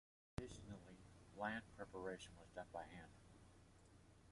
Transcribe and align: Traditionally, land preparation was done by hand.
Traditionally, 0.35 0.97
land 1.37 1.61
preparation 1.77 2.31
was 2.39 2.49
done 2.55 2.65
by 2.73 2.81
hand. 2.81 3.11